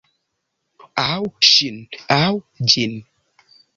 Aŭ... 1.03 1.19
ŝin, 1.49 1.77
aŭ 2.17 2.33
ĝin. 2.73 2.97